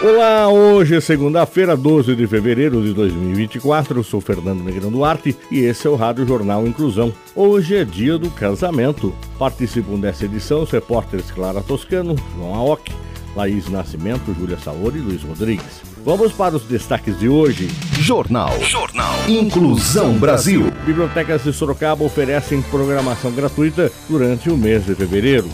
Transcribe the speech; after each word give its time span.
Olá, 0.00 0.48
hoje 0.48 0.94
é 0.94 1.00
segunda-feira, 1.00 1.76
12 1.76 2.14
de 2.14 2.24
fevereiro 2.24 2.80
de 2.80 2.94
2024. 2.94 3.98
Eu 3.98 4.04
sou 4.04 4.20
Fernando 4.20 4.62
Negrão 4.62 4.92
Duarte 4.92 5.36
e 5.50 5.58
esse 5.58 5.88
é 5.88 5.90
o 5.90 5.96
Rádio 5.96 6.24
Jornal 6.24 6.64
Inclusão. 6.68 7.12
Hoje 7.34 7.74
é 7.74 7.84
dia 7.84 8.16
do 8.16 8.30
casamento. 8.30 9.12
Participam 9.36 9.98
dessa 9.98 10.24
edição 10.24 10.62
os 10.62 10.70
repórteres 10.70 11.32
Clara 11.32 11.60
Toscano, 11.62 12.14
João 12.36 12.54
Aoki, 12.54 12.92
Laís 13.34 13.68
Nascimento, 13.68 14.32
Júlia 14.38 14.56
Saori 14.56 15.00
e 15.00 15.02
Luiz 15.02 15.22
Rodrigues. 15.24 15.82
Vamos 16.04 16.32
para 16.32 16.54
os 16.54 16.62
destaques 16.62 17.18
de 17.18 17.28
hoje. 17.28 17.68
Jornal. 17.98 18.56
Jornal. 18.60 19.16
Inclusão 19.26 20.16
Brasil. 20.16 20.70
Bibliotecas 20.86 21.42
de 21.42 21.52
Sorocaba 21.52 22.04
oferecem 22.04 22.62
programação 22.62 23.32
gratuita 23.32 23.90
durante 24.08 24.48
o 24.48 24.56
mês 24.56 24.86
de 24.86 24.94
fevereiro. 24.94 25.48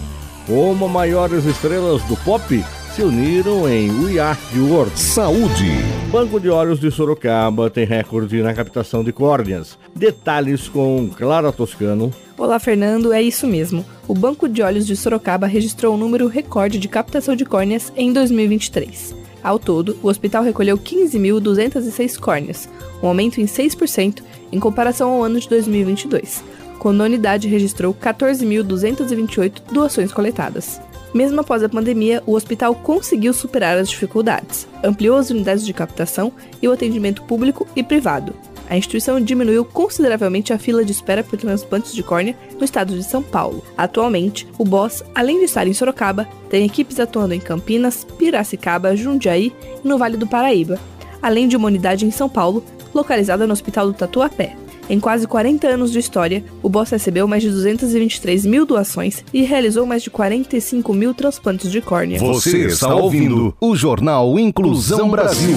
Como 0.46 0.86
maiores 0.86 1.46
estrelas 1.46 2.02
do 2.02 2.16
pop 2.18 2.62
se 2.94 3.02
uniram 3.02 3.68
em 3.68 3.90
We 4.04 4.20
Are 4.20 4.38
the 4.52 4.60
World. 4.60 4.96
Saúde. 4.96 5.68
Banco 6.12 6.38
de 6.38 6.48
Olhos 6.48 6.78
de 6.78 6.92
Sorocaba 6.92 7.68
tem 7.68 7.84
recorde 7.84 8.40
na 8.40 8.54
captação 8.54 9.02
de 9.02 9.12
córneas. 9.12 9.76
Detalhes 9.96 10.68
com 10.68 11.10
Clara 11.10 11.50
Toscano. 11.50 12.14
Olá, 12.38 12.56
Fernando, 12.60 13.12
é 13.12 13.20
isso 13.20 13.48
mesmo. 13.48 13.84
O 14.06 14.14
Banco 14.14 14.48
de 14.48 14.62
Olhos 14.62 14.86
de 14.86 14.94
Sorocaba 14.94 15.48
registrou 15.48 15.96
um 15.96 15.98
número 15.98 16.28
recorde 16.28 16.78
de 16.78 16.86
captação 16.86 17.34
de 17.34 17.44
córneas 17.44 17.92
em 17.96 18.12
2023. 18.12 19.12
Ao 19.42 19.58
todo, 19.58 19.98
o 20.00 20.06
hospital 20.06 20.44
recolheu 20.44 20.78
15.206 20.78 22.16
córneas, 22.20 22.68
um 23.02 23.08
aumento 23.08 23.40
em 23.40 23.46
6% 23.46 24.22
em 24.52 24.60
comparação 24.60 25.10
ao 25.10 25.24
ano 25.24 25.40
de 25.40 25.48
2022, 25.48 26.44
quando 26.78 27.00
a 27.00 27.06
unidade 27.06 27.48
registrou 27.48 27.92
14.228 27.92 29.62
doações 29.72 30.12
coletadas. 30.12 30.80
Mesmo 31.14 31.40
após 31.40 31.62
a 31.62 31.68
pandemia, 31.68 32.20
o 32.26 32.32
hospital 32.32 32.74
conseguiu 32.74 33.32
superar 33.32 33.78
as 33.78 33.88
dificuldades, 33.88 34.66
ampliou 34.82 35.16
as 35.16 35.30
unidades 35.30 35.64
de 35.64 35.72
captação 35.72 36.32
e 36.60 36.66
o 36.66 36.72
atendimento 36.72 37.22
público 37.22 37.68
e 37.76 37.84
privado. 37.84 38.34
A 38.68 38.76
instituição 38.76 39.20
diminuiu 39.20 39.64
consideravelmente 39.64 40.52
a 40.52 40.58
fila 40.58 40.84
de 40.84 40.90
espera 40.90 41.22
por 41.22 41.38
transplantes 41.38 41.94
de 41.94 42.02
córnea 42.02 42.36
no 42.58 42.64
estado 42.64 42.94
de 42.94 43.04
São 43.04 43.22
Paulo. 43.22 43.62
Atualmente, 43.76 44.48
o 44.58 44.64
BOS, 44.64 45.04
além 45.14 45.38
de 45.38 45.44
estar 45.44 45.68
em 45.68 45.72
Sorocaba, 45.72 46.26
tem 46.50 46.66
equipes 46.66 46.98
atuando 46.98 47.34
em 47.34 47.40
Campinas, 47.40 48.04
Piracicaba, 48.18 48.96
Jundiaí 48.96 49.52
e 49.84 49.86
no 49.86 49.98
Vale 49.98 50.16
do 50.16 50.26
Paraíba, 50.26 50.80
além 51.22 51.46
de 51.46 51.56
uma 51.56 51.68
unidade 51.68 52.04
em 52.04 52.10
São 52.10 52.28
Paulo, 52.28 52.64
localizada 52.92 53.46
no 53.46 53.52
Hospital 53.52 53.86
do 53.86 53.92
Tatuapé. 53.92 54.56
Em 54.88 55.00
quase 55.00 55.26
40 55.26 55.66
anos 55.66 55.90
de 55.90 55.98
história, 55.98 56.44
o 56.62 56.68
Boss 56.68 56.90
recebeu 56.90 57.26
mais 57.26 57.42
de 57.42 57.50
223 57.50 58.44
mil 58.44 58.66
doações 58.66 59.24
e 59.32 59.42
realizou 59.42 59.86
mais 59.86 60.02
de 60.02 60.10
45 60.10 60.92
mil 60.92 61.14
transplantes 61.14 61.70
de 61.70 61.80
córnea. 61.80 62.18
Você 62.18 62.66
está 62.66 62.94
ouvindo 62.94 63.54
o 63.60 63.74
Jornal 63.74 64.38
Inclusão 64.38 65.08
Brasil. 65.08 65.56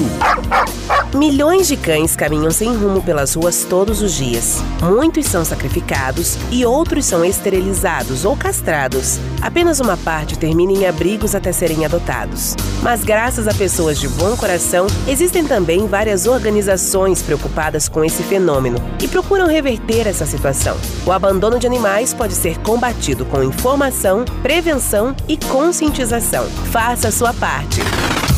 Milhões 1.18 1.68
de 1.68 1.76
cães 1.76 2.16
caminham 2.16 2.52
sem 2.52 2.76
rumo 2.76 3.02
pelas 3.02 3.34
ruas 3.34 3.66
todos 3.68 4.04
os 4.04 4.14
dias. 4.14 4.62
Muitos 4.80 5.26
são 5.26 5.44
sacrificados 5.44 6.38
e 6.52 6.64
outros 6.64 7.06
são 7.06 7.26
esterilizados 7.26 8.24
ou 8.24 8.38
castrados. 8.38 9.20
Apenas 9.42 9.80
uma 9.80 9.98
parte 9.98 10.38
termina 10.38 10.74
em 10.74 10.86
abrigos 10.86 11.34
até 11.34 11.52
serem 11.52 11.84
adotados. 11.84 12.56
Mas, 12.84 13.04
graças 13.04 13.48
a 13.48 13.54
pessoas 13.56 14.00
de 14.00 14.08
bom 14.08 14.38
coração, 14.38 14.86
existem 15.08 15.44
também 15.44 15.88
várias 15.88 16.28
organizações 16.28 17.24
preocupadas 17.24 17.90
com 17.90 18.06
esse 18.06 18.22
fenômeno 18.22 18.78
e 19.02 19.08
procuram 19.08 19.48
reverter 19.48 20.06
essa 20.06 20.28
situação. 20.28 20.78
O 21.04 21.12
abandono 21.12 21.58
de 21.58 21.66
animais 21.66 22.14
pode 22.14 22.36
ser 22.36 22.60
combatido 22.60 23.26
com 23.26 23.42
informação, 23.42 24.24
prevenção 24.44 25.16
e 25.28 25.36
conscientização. 25.36 26.46
Faça 26.72 27.08
a 27.08 27.12
sua 27.12 27.34
parte. 27.34 27.82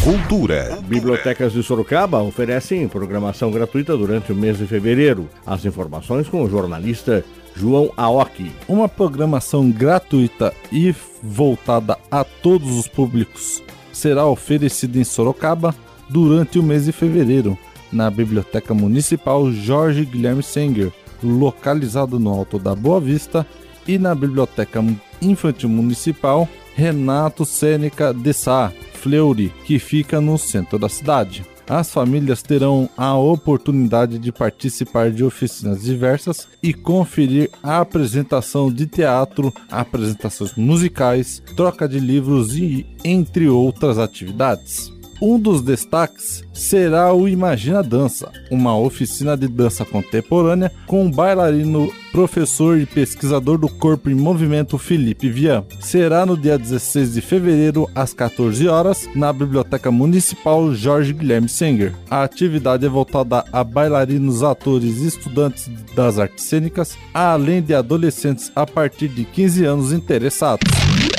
Cultura. 0.04 0.80
Bibliotecas 0.84 1.52
de 1.52 1.62
Sorocaba 1.62 2.24
oferecem 2.24 2.88
programação 2.88 3.52
gratuita 3.52 3.98
durante 3.98 4.32
o 4.32 4.36
mês 4.36 4.58
de 4.58 4.66
fevereiro. 4.66 5.28
As 5.46 5.66
informações 5.66 6.30
com 6.30 6.42
o 6.42 6.50
jornalista 6.50 7.24
João 7.54 7.92
Aoki. 7.98 8.50
Uma 8.68 8.88
programação 8.88 9.70
gratuita 9.70 10.54
e 10.72 10.96
voltada 11.22 11.98
a 12.10 12.24
todos 12.24 12.72
os 12.78 12.88
públicos 12.88 13.62
será 13.92 14.26
oferecida 14.26 14.98
em 14.98 15.04
Sorocaba 15.04 15.76
durante 16.10 16.58
o 16.58 16.64
mês 16.64 16.86
de 16.86 16.94
fevereiro, 16.94 17.58
na 17.92 18.10
Biblioteca 18.10 18.74
Municipal 18.74 19.52
Jorge 19.52 20.06
Guilherme 20.06 20.42
Senger, 20.42 20.94
localizado 21.22 22.18
no 22.18 22.30
Alto 22.30 22.58
da 22.58 22.74
Boa 22.74 23.02
Vista, 23.02 23.46
e 23.86 23.98
na 23.98 24.14
Biblioteca 24.16 24.84
Infantil 25.22 25.68
Municipal 25.68 26.48
Renato 26.76 27.44
Sêneca 27.44 28.14
de 28.14 28.31
Sá, 28.31 28.72
Fleury, 29.00 29.54
que 29.66 29.80
fica 29.80 30.20
no 30.20 30.38
centro 30.38 30.78
da 30.78 30.90
cidade. 30.90 31.46
As 31.68 31.92
famílias 31.92 32.42
terão 32.42 32.90
a 32.98 33.16
oportunidade 33.16 34.18
de 34.18 34.32
participar 34.32 35.12
de 35.12 35.24
oficinas 35.24 35.84
diversas 35.84 36.48
e 36.64 36.74
conferir 36.74 37.52
a 37.62 37.80
apresentação 37.80 38.72
de 38.74 38.88
teatro, 38.88 39.54
apresentações 39.70 40.56
musicais, 40.56 41.44
troca 41.56 41.88
de 41.88 42.00
livros 42.00 42.58
e 42.58 42.88
entre 43.06 43.48
outras 43.48 44.00
atividades. 44.00 44.92
Um 45.22 45.38
dos 45.38 45.62
destaques 45.62 46.44
será 46.54 47.14
o 47.14 47.28
Imagina 47.28 47.84
Dança, 47.84 48.31
uma 48.50 48.78
oficina 48.78 49.36
de 49.36 49.50
dança 49.50 49.84
contemporânea 49.84 50.72
com 50.88 51.06
o 51.06 51.12
bailarino, 51.12 51.92
professor 52.12 52.78
e 52.78 52.86
pesquisador 52.86 53.58
do 53.58 53.70
corpo 53.70 54.09
em 54.09 54.16
movimento 54.16 54.78
Felipe 54.78 55.30
Vian. 55.30 55.64
Será 55.80 56.25
no 56.25 56.38
dia 56.38 56.58
16 56.58 57.14
de 57.14 57.22
fevereiro, 57.22 57.90
às 57.96 58.14
14 58.14 58.68
horas, 58.68 59.09
na 59.16 59.31
Biblioteca 59.31 59.92
Municipal 59.92 60.74
Jorge 60.74 61.14
Guilherme 61.14 61.50
Senger. 61.50 61.94
A 62.09 62.24
atividade 62.24 62.86
é 62.86 62.90
voltada 62.90 63.44
a 63.52 63.64
bailarinos, 63.64 64.44
atores 64.44 64.98
e 64.98 65.08
estudantes 65.08 65.69
das 65.96 66.19
artes 66.19 66.46
cênicas, 66.46 66.98
além 67.14 67.62
de 67.62 67.74
adolescentes 67.74 68.52
a 68.56 68.66
partir 68.66 69.08
de 69.08 69.25
15 69.25 69.66
anos 69.66 69.94
interessados. 69.94 70.69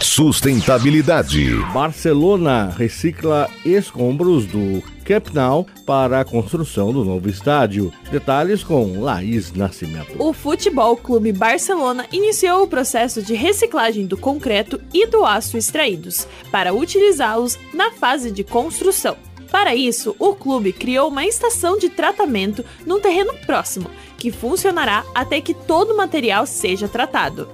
Sustentabilidade. 0.03 1.55
Barcelona 1.73 2.73
recicla 2.77 3.49
escombros 3.65 4.47
do 4.47 4.83
Camp 5.11 5.67
para 5.85 6.21
a 6.21 6.25
construção 6.25 6.93
do 6.93 7.05
novo 7.05 7.29
estádio. 7.29 7.93
Detalhes 8.13 8.63
com 8.63 9.01
Laís 9.01 9.53
Nascimento. 9.53 10.15
O 10.23 10.33
Futebol 10.33 10.97
Clube 10.97 11.33
Barcelona 11.33 12.07
iniciou 12.13 12.63
o 12.63 12.69
processo 12.69 13.21
de 13.21 13.35
reciclagem 13.35 14.07
do 14.07 14.17
concreto 14.17 14.81
e 14.95 15.09
do 15.09 15.25
aço 15.25 15.57
extraídos 15.57 16.29
para 16.53 16.73
utilizá-los 16.73 17.59
na 17.75 17.91
fase 17.91 18.31
de 18.31 18.45
construção. 18.45 19.17
Para 19.51 19.75
isso, 19.75 20.15
o 20.17 20.33
clube 20.33 20.73
criou 20.73 21.09
uma 21.09 21.27
estação 21.27 21.77
de 21.77 21.89
tratamento 21.89 22.65
num 22.87 23.01
terreno 23.01 23.35
próximo, 23.45 23.91
que 24.17 24.31
funcionará 24.31 25.05
até 25.13 25.41
que 25.41 25.55
todo 25.55 25.93
o 25.93 25.97
material 25.97 26.47
seja 26.47 26.87
tratado. 26.87 27.49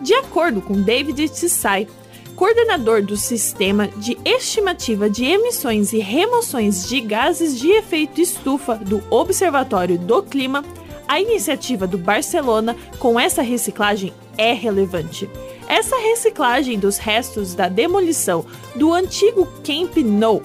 De 0.00 0.14
acordo 0.14 0.60
com 0.60 0.80
David 0.80 1.28
Tsai, 1.28 1.88
coordenador 2.34 3.02
do 3.02 3.16
Sistema 3.16 3.88
de 3.88 4.18
Estimativa 4.24 5.08
de 5.08 5.24
Emissões 5.24 5.92
e 5.92 5.98
Remoções 5.98 6.88
de 6.88 7.00
Gases 7.00 7.58
de 7.58 7.70
Efeito 7.70 8.20
Estufa 8.20 8.76
do 8.76 9.02
Observatório 9.10 9.98
do 9.98 10.22
Clima, 10.22 10.64
a 11.06 11.20
iniciativa 11.20 11.86
do 11.86 11.96
Barcelona 11.96 12.76
com 12.98 13.18
essa 13.18 13.42
reciclagem 13.42 14.12
é 14.36 14.52
relevante. 14.52 15.30
Essa 15.68 15.96
reciclagem 15.96 16.78
dos 16.78 16.98
restos 16.98 17.54
da 17.54 17.68
demolição 17.68 18.44
do 18.74 18.92
antigo 18.92 19.46
Camp 19.64 19.96
Nou 19.98 20.42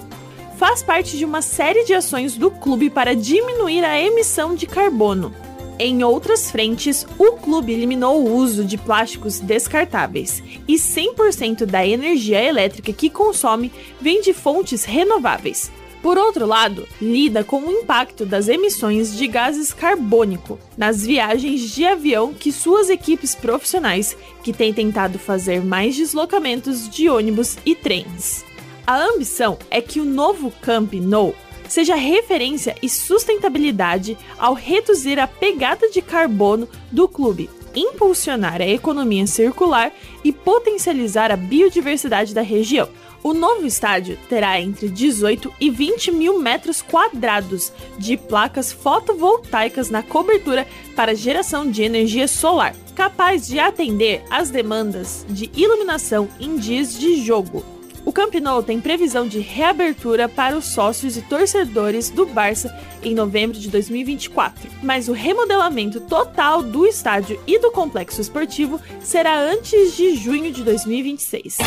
faz 0.56 0.82
parte 0.82 1.16
de 1.16 1.24
uma 1.24 1.42
série 1.42 1.84
de 1.84 1.94
ações 1.94 2.36
do 2.36 2.50
clube 2.50 2.90
para 2.90 3.16
diminuir 3.16 3.84
a 3.84 4.00
emissão 4.00 4.54
de 4.54 4.66
carbono. 4.66 5.34
Em 5.82 6.04
outras 6.04 6.50
frentes, 6.50 7.06
o 7.18 7.32
clube 7.32 7.72
eliminou 7.72 8.22
o 8.22 8.34
uso 8.36 8.62
de 8.62 8.76
plásticos 8.76 9.40
descartáveis 9.40 10.42
e 10.68 10.74
100% 10.74 11.64
da 11.64 11.86
energia 11.86 12.38
elétrica 12.44 12.92
que 12.92 13.08
consome 13.08 13.72
vem 13.98 14.20
de 14.20 14.34
fontes 14.34 14.84
renováveis. 14.84 15.72
Por 16.02 16.18
outro 16.18 16.44
lado, 16.44 16.86
lida 17.00 17.42
com 17.42 17.62
o 17.62 17.72
impacto 17.72 18.26
das 18.26 18.46
emissões 18.46 19.16
de 19.16 19.26
gases 19.26 19.72
carbônico 19.72 20.58
nas 20.76 21.02
viagens 21.02 21.62
de 21.74 21.86
avião 21.86 22.34
que 22.34 22.52
suas 22.52 22.90
equipes 22.90 23.34
profissionais 23.34 24.14
que 24.42 24.52
têm 24.52 24.74
tentado 24.74 25.18
fazer 25.18 25.64
mais 25.64 25.96
deslocamentos 25.96 26.90
de 26.90 27.08
ônibus 27.08 27.56
e 27.64 27.74
trens. 27.74 28.44
A 28.86 29.02
ambição 29.02 29.56
é 29.70 29.80
que 29.80 29.98
o 29.98 30.04
novo 30.04 30.52
Camp 30.60 30.92
Nou 30.92 31.34
seja 31.70 31.94
referência 31.94 32.74
e 32.82 32.88
sustentabilidade 32.88 34.18
ao 34.36 34.54
reduzir 34.54 35.20
a 35.20 35.28
pegada 35.28 35.88
de 35.88 36.02
carbono 36.02 36.68
do 36.90 37.06
clube, 37.06 37.48
impulsionar 37.74 38.60
a 38.60 38.66
economia 38.66 39.24
circular 39.24 39.92
e 40.24 40.32
potencializar 40.32 41.30
a 41.30 41.36
biodiversidade 41.36 42.34
da 42.34 42.42
região. 42.42 42.88
O 43.22 43.32
novo 43.32 43.66
estádio 43.66 44.18
terá 44.28 44.60
entre 44.60 44.88
18 44.88 45.52
e 45.60 45.70
20 45.70 46.10
mil 46.10 46.40
metros 46.40 46.82
quadrados 46.82 47.70
de 47.96 48.16
placas 48.16 48.72
fotovoltaicas 48.72 49.90
na 49.90 50.02
cobertura 50.02 50.66
para 50.96 51.14
geração 51.14 51.70
de 51.70 51.82
energia 51.84 52.26
solar, 52.26 52.74
capaz 52.96 53.46
de 53.46 53.60
atender 53.60 54.24
às 54.28 54.50
demandas 54.50 55.24
de 55.28 55.48
iluminação 55.54 56.28
em 56.40 56.56
dias 56.56 56.98
de 56.98 57.22
jogo. 57.22 57.79
O 58.04 58.12
Camp 58.12 58.34
Nou 58.34 58.62
tem 58.62 58.80
previsão 58.80 59.26
de 59.26 59.40
reabertura 59.40 60.28
para 60.28 60.56
os 60.56 60.66
sócios 60.66 61.16
e 61.16 61.22
torcedores 61.22 62.10
do 62.10 62.26
Barça 62.26 62.74
em 63.02 63.14
novembro 63.14 63.58
de 63.58 63.68
2024, 63.68 64.70
mas 64.82 65.08
o 65.08 65.12
remodelamento 65.12 66.00
total 66.00 66.62
do 66.62 66.86
estádio 66.86 67.40
e 67.46 67.58
do 67.58 67.70
complexo 67.70 68.20
esportivo 68.20 68.80
será 69.00 69.38
antes 69.38 69.96
de 69.96 70.16
junho 70.16 70.52
de 70.52 70.62
2026. 70.62 71.58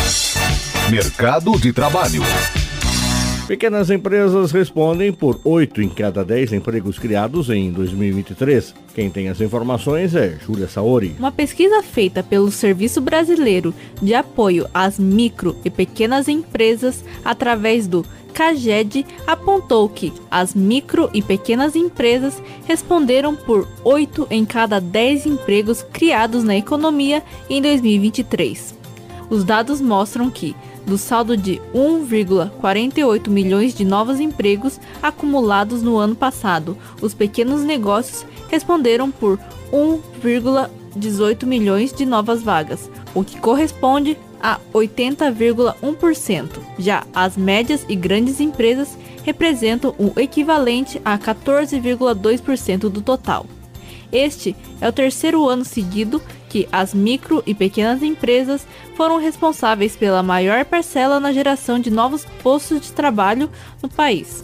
Mercado 0.90 1.60
de 1.60 1.72
Trabalho. 1.72 2.22
Pequenas 3.48 3.90
empresas 3.90 4.54
respondem 4.54 5.12
por 5.12 5.38
8 5.44 5.82
em 5.82 5.90
cada 5.90 6.24
10 6.24 6.54
empregos 6.54 6.98
criados 6.98 7.50
em 7.50 7.74
2023. 7.74 8.74
Quem 8.96 9.10
tem 9.10 9.28
as 9.28 9.42
informações 9.42 10.16
é 10.16 10.38
Júlia 10.40 10.70
Saori. 10.70 11.14
Uma 11.20 11.32
pesquisa 11.32 11.84
feita 11.84 12.24
pelo 12.24 12.50
Serviço 12.50 13.02
Brasileiro 13.02 13.74
de 14.02 14.14
Apoio 14.14 14.66
às 14.74 14.98
Micro 14.98 15.58
e 15.66 15.70
Pequenas 15.70 16.30
Empresas 16.30 17.04
através 17.26 17.86
do 17.86 18.06
CAGED 18.34 19.06
apontou 19.28 19.90
que 19.90 20.14
as 20.32 20.56
micro 20.56 21.10
e 21.14 21.22
pequenas 21.22 21.76
empresas 21.76 22.42
responderam 22.66 23.36
por 23.36 23.68
8 23.84 24.26
em 24.32 24.46
cada 24.46 24.80
10 24.80 25.26
empregos 25.26 25.84
criados 25.84 26.46
na 26.46 26.56
economia 26.56 27.22
em 27.50 27.62
2023. 27.62 28.74
Os 29.30 29.44
dados 29.44 29.80
mostram 29.82 30.30
que 30.30 30.56
do 30.86 30.98
saldo 30.98 31.36
de 31.38 31.62
1,48 31.74 33.30
milhões 33.30 33.74
de 33.74 33.86
novos 33.86 34.20
empregos 34.20 34.80
acumulados 35.02 35.82
no 35.82 35.98
ano 35.98 36.16
passado. 36.16 36.78
Os 37.02 37.14
pequenos 37.14 37.62
negócios 37.62 38.26
responderam 38.50 39.10
por 39.12 39.40
1,18 39.72 41.46
milhões 41.46 41.94
de 41.94 42.06
novas 42.06 42.44
vagas, 42.44 42.90
o 43.16 43.24
que 43.24 43.40
corresponde 43.40 44.18
a 44.42 44.60
80,1%. 44.74 46.50
Já 46.78 47.06
as 47.14 47.38
médias 47.38 47.86
e 47.88 47.96
grandes 47.96 48.42
empresas 48.42 48.98
representam 49.24 49.96
o 49.98 50.20
equivalente 50.20 51.02
a 51.06 51.18
14,2% 51.18 52.90
do 52.90 53.02
total. 53.02 53.46
Este 54.14 54.56
é 54.80 54.88
o 54.88 54.94
terceiro 54.94 55.50
ano 55.50 55.66
seguido 55.66 56.22
que 56.48 56.70
as 56.72 56.94
micro 56.94 57.42
e 57.48 57.56
pequenas 57.56 58.04
empresas 58.04 58.68
foram 58.96 59.18
responsáveis 59.18 59.96
pela 59.96 60.22
maior 60.22 60.64
parcela 60.66 61.20
na 61.20 61.34
geração 61.34 61.80
de 61.80 61.90
novos 61.90 62.24
postos 62.44 62.80
de 62.80 62.92
trabalho 62.92 63.50
no 63.82 63.90
país. 63.90 64.44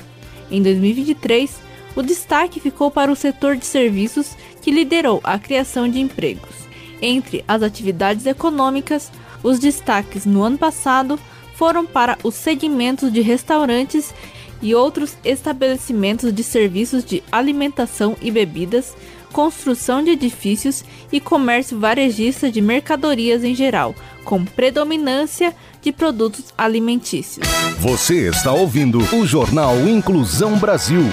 Em 0.50 0.60
2023, 0.64 1.56
o 1.96 2.02
destaque 2.02 2.60
ficou 2.60 2.90
para 2.90 3.12
o 3.12 3.16
setor 3.16 3.56
de 3.56 3.66
serviços, 3.66 4.36
que 4.60 4.72
liderou 4.72 5.22
a 5.24 5.38
criação 5.38 5.88
de 5.88 6.00
empregos. 6.00 6.68
Entre 7.00 7.46
as 7.48 7.62
atividades 7.62 8.26
econômicas, 8.26 9.12
os 9.44 9.60
destaques 9.60 10.26
no 10.26 10.42
ano 10.42 10.58
passado 10.58 11.20
foram 11.54 11.86
para 11.86 12.18
os 12.24 12.34
segmentos 12.34 13.14
de 13.14 13.22
restaurantes 13.22 14.14
e 14.62 14.74
outros 14.74 15.16
estabelecimentos 15.24 16.34
de 16.34 16.44
serviços 16.44 17.06
de 17.06 17.24
alimentação 17.32 18.18
e 18.22 18.32
bebidas, 18.32 18.96
construção 19.32 20.04
de 20.04 20.12
edifícios 20.12 20.84
e 21.12 21.20
comércio 21.20 21.80
varejista 21.80 22.52
de 22.52 22.62
mercadorias 22.62 23.44
em 23.44 23.56
geral, 23.56 23.96
com 24.24 24.44
predominância 24.44 25.56
de 25.82 25.92
produtos 25.92 26.46
alimentícios. 26.58 27.48
Você 27.80 28.30
está 28.30 28.52
ouvindo 28.52 29.00
o 29.16 29.26
Jornal 29.26 29.76
Inclusão 29.88 30.58
Brasil. 30.58 31.04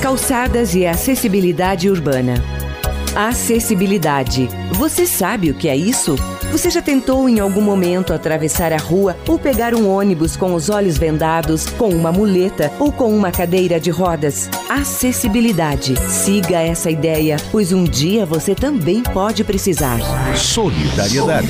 Calçadas 0.00 0.74
e 0.74 0.86
acessibilidade 0.86 1.90
urbana. 1.90 2.34
Acessibilidade. 3.14 4.48
Você 4.72 5.06
sabe 5.06 5.50
o 5.50 5.54
que 5.54 5.68
é 5.68 5.76
isso? 5.76 6.16
Você 6.50 6.70
já 6.70 6.80
tentou 6.80 7.28
em 7.28 7.38
algum 7.38 7.60
momento 7.60 8.12
atravessar 8.12 8.72
a 8.72 8.78
rua 8.78 9.16
ou 9.28 9.38
pegar 9.38 9.74
um 9.74 9.88
ônibus 9.88 10.36
com 10.36 10.54
os 10.54 10.70
olhos 10.70 10.96
vendados, 10.96 11.66
com 11.66 11.88
uma 11.90 12.10
muleta 12.10 12.72
ou 12.78 12.90
com 12.90 13.14
uma 13.14 13.30
cadeira 13.30 13.78
de 13.78 13.90
rodas? 13.90 14.48
Acessibilidade. 14.68 15.94
Siga 16.08 16.60
essa 16.60 16.90
ideia, 16.90 17.36
pois 17.50 17.72
um 17.72 17.84
dia 17.84 18.24
você 18.24 18.54
também 18.54 19.02
pode 19.02 19.44
precisar. 19.44 19.98
Solidariedade. 20.34 21.48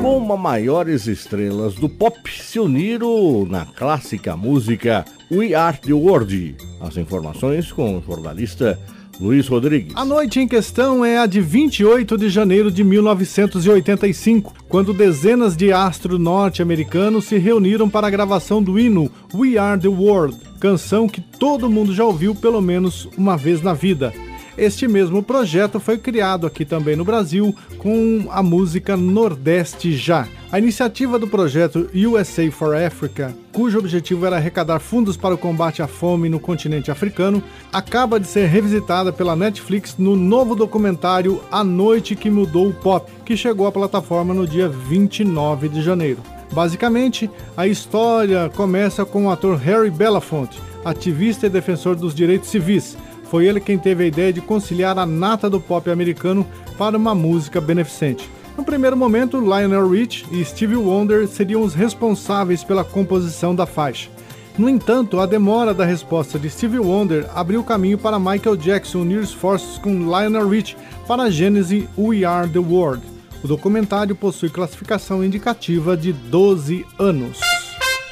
Como 0.00 0.32
as 0.32 0.40
maiores 0.40 1.06
estrelas 1.06 1.74
do 1.74 1.88
pop 1.88 2.18
se 2.30 2.58
uniram 2.58 3.46
na 3.48 3.66
clássica 3.66 4.36
música 4.36 5.04
We 5.30 5.54
Are 5.54 5.76
the 5.78 5.92
World. 5.92 6.56
As 6.80 6.96
informações 6.96 7.70
com 7.70 7.98
o 7.98 8.02
jornalista 8.02 8.78
Luiz 9.20 9.46
Rodrigues. 9.46 9.92
A 9.94 10.04
noite 10.04 10.40
em 10.40 10.48
questão 10.48 11.04
é 11.04 11.18
a 11.18 11.26
de 11.26 11.40
28 11.40 12.16
de 12.18 12.28
janeiro 12.28 12.70
de 12.70 12.82
1985, 12.82 14.54
quando 14.68 14.92
dezenas 14.92 15.56
de 15.56 15.72
astros 15.72 16.18
norte-americanos 16.18 17.26
se 17.26 17.38
reuniram 17.38 17.88
para 17.88 18.06
a 18.06 18.10
gravação 18.10 18.62
do 18.62 18.78
hino 18.78 19.10
We 19.34 19.58
Are 19.58 19.80
the 19.80 19.88
World, 19.88 20.36
canção 20.58 21.08
que 21.08 21.20
todo 21.20 21.70
mundo 21.70 21.94
já 21.94 22.04
ouviu 22.04 22.34
pelo 22.34 22.60
menos 22.60 23.08
uma 23.16 23.36
vez 23.36 23.62
na 23.62 23.74
vida. 23.74 24.12
Este 24.56 24.86
mesmo 24.86 25.22
projeto 25.22 25.80
foi 25.80 25.96
criado 25.96 26.46
aqui 26.46 26.64
também 26.64 26.94
no 26.94 27.04
Brasil 27.04 27.54
com 27.78 28.26
a 28.30 28.42
música 28.42 28.96
Nordeste 28.96 29.96
Já. 29.96 30.28
A 30.50 30.58
iniciativa 30.58 31.18
do 31.18 31.26
projeto 31.26 31.88
USA 31.94 32.50
for 32.50 32.76
Africa, 32.76 33.34
cujo 33.50 33.78
objetivo 33.78 34.26
era 34.26 34.36
arrecadar 34.36 34.78
fundos 34.78 35.16
para 35.16 35.34
o 35.34 35.38
combate 35.38 35.80
à 35.80 35.86
fome 35.86 36.28
no 36.28 36.38
continente 36.38 36.90
africano, 36.90 37.42
acaba 37.72 38.20
de 38.20 38.26
ser 38.26 38.46
revisitada 38.48 39.10
pela 39.10 39.34
Netflix 39.34 39.96
no 39.96 40.14
novo 40.14 40.54
documentário 40.54 41.40
A 41.50 41.64
Noite 41.64 42.14
que 42.14 42.30
Mudou 42.30 42.68
o 42.68 42.74
Pop, 42.74 43.10
que 43.24 43.34
chegou 43.34 43.66
à 43.66 43.72
plataforma 43.72 44.34
no 44.34 44.46
dia 44.46 44.68
29 44.68 45.70
de 45.70 45.80
janeiro. 45.80 46.20
Basicamente, 46.52 47.30
a 47.56 47.66
história 47.66 48.50
começa 48.54 49.06
com 49.06 49.24
o 49.24 49.30
ator 49.30 49.56
Harry 49.56 49.90
Belafonte, 49.90 50.60
ativista 50.84 51.46
e 51.46 51.50
defensor 51.50 51.96
dos 51.96 52.14
direitos 52.14 52.50
civis, 52.50 52.94
foi 53.32 53.46
ele 53.46 53.60
quem 53.60 53.78
teve 53.78 54.04
a 54.04 54.06
ideia 54.06 54.30
de 54.30 54.42
conciliar 54.42 54.98
a 54.98 55.06
nata 55.06 55.48
do 55.48 55.58
pop 55.58 55.90
americano 55.90 56.46
para 56.76 56.98
uma 56.98 57.14
música 57.14 57.62
beneficente. 57.62 58.28
No 58.58 58.62
primeiro 58.62 58.94
momento, 58.94 59.40
Lionel 59.40 59.88
Rich 59.88 60.26
e 60.30 60.44
Stevie 60.44 60.76
Wonder 60.76 61.26
seriam 61.26 61.62
os 61.62 61.72
responsáveis 61.72 62.62
pela 62.62 62.84
composição 62.84 63.54
da 63.54 63.64
faixa. 63.64 64.10
No 64.58 64.68
entanto, 64.68 65.18
a 65.18 65.24
demora 65.24 65.72
da 65.72 65.86
resposta 65.86 66.38
de 66.38 66.50
Stevie 66.50 66.78
Wonder 66.78 67.26
abriu 67.34 67.64
caminho 67.64 67.96
para 67.96 68.18
Michael 68.18 68.54
Jackson 68.54 69.00
unir 69.00 69.22
esforços 69.22 69.78
com 69.78 69.90
Lionel 69.90 70.46
Rich 70.46 70.76
para 71.08 71.22
a 71.22 71.30
gênese 71.30 71.88
We 71.96 72.26
Are 72.26 72.46
the 72.46 72.58
World. 72.58 73.02
O 73.42 73.48
documentário 73.48 74.14
possui 74.14 74.50
classificação 74.50 75.24
indicativa 75.24 75.96
de 75.96 76.12
12 76.12 76.84
anos. 76.98 77.40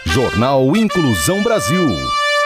Jornal 0.07 0.75
Inclusão 0.75 1.43
Brasil. 1.43 1.91